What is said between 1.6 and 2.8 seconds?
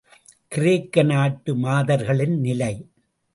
மாதர்களின் நிலை.